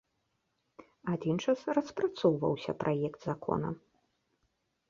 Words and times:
Адзін 1.15 1.35
час 1.45 1.59
распрацоўваўся 1.79 2.71
праект 2.85 3.19
закона. 3.33 3.69